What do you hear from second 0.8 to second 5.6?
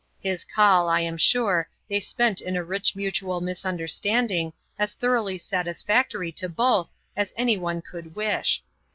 I am sure, they spent in a rich mutual misunderstanding as thoroughly